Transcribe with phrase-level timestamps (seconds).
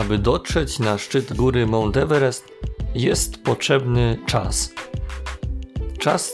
[0.00, 2.48] aby dotrzeć na szczyt góry Mount Everest,
[2.94, 4.72] jest potrzebny czas.
[5.98, 6.32] Czas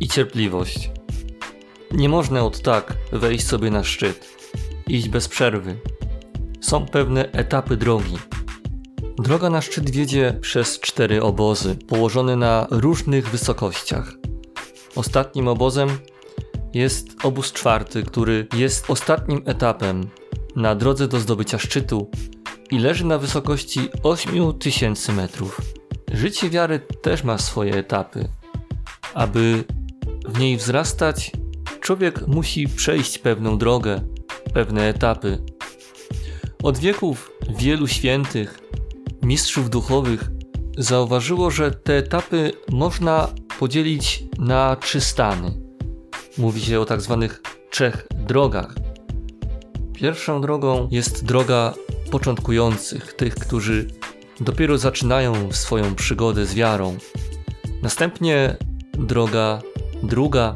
[0.00, 0.90] i cierpliwość.
[1.92, 4.36] Nie można od tak wejść sobie na szczyt,
[4.86, 5.76] iść bez przerwy.
[6.60, 8.16] Są pewne etapy drogi.
[9.18, 14.14] Droga na szczyt wiedzie przez cztery obozy, położone na różnych wysokościach.
[14.96, 15.88] Ostatnim obozem
[16.74, 20.08] jest obóz czwarty, który jest ostatnim etapem
[20.56, 22.10] na drodze do zdobycia szczytu
[22.70, 25.60] i leży na wysokości 8000 metrów.
[26.12, 28.28] Życie wiary też ma swoje etapy.
[29.14, 29.64] Aby
[30.24, 31.32] w niej wzrastać,
[31.80, 34.00] człowiek musi przejść pewną drogę,
[34.54, 35.38] pewne etapy.
[36.62, 38.58] Od wieków wielu świętych,
[39.22, 40.30] mistrzów duchowych
[40.78, 45.60] zauważyło, że te etapy można podzielić na trzy stany.
[46.38, 48.74] Mówi się o tak zwanych trzech drogach.
[49.94, 51.74] Pierwszą drogą jest droga
[52.10, 53.86] początkujących, tych, którzy
[54.40, 56.96] dopiero zaczynają swoją przygodę z wiarą.
[57.82, 58.56] Następnie
[58.92, 59.62] droga
[60.02, 60.54] druga,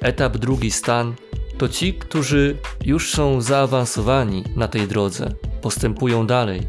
[0.00, 1.14] etap drugi stan
[1.58, 6.60] to ci, którzy już są zaawansowani na tej drodze, postępują dalej.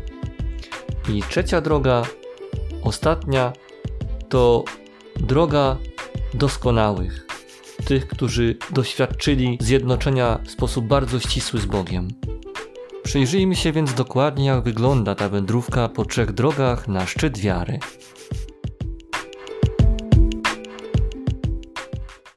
[1.10, 2.04] I trzecia droga,
[2.84, 3.54] ostatnia,
[4.30, 4.64] to
[5.16, 5.78] droga
[6.34, 7.26] doskonałych,
[7.86, 12.08] tych, którzy doświadczyli zjednoczenia w sposób bardzo ścisły z Bogiem.
[13.06, 17.80] Przyjrzyjmy się więc dokładnie, jak wygląda ta wędrówka po trzech drogach na szczyt wiary.